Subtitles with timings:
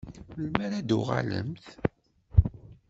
[0.37, 1.67] Melmi ara d-uɣalent?